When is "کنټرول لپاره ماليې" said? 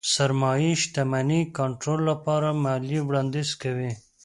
1.57-2.99